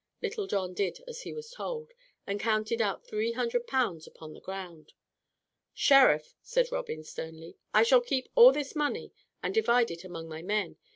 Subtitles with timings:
[0.23, 1.91] Little John did as he was told,
[2.25, 4.93] and counted out three hundred pounds upon the ground.
[5.75, 10.41] "Sheriff," said Robin sternly, "I shall keep all this money and divide it among my
[10.41, 10.77] men.